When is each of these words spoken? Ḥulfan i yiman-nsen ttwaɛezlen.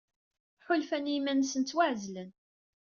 Ḥulfan 0.65 1.09
i 1.11 1.13
yiman-nsen 1.15 1.61
ttwaɛezlen. 1.63 2.29